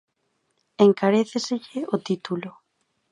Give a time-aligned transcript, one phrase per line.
[0.85, 2.49] Encaréceselle o título.